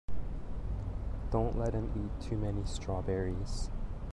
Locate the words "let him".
1.59-1.91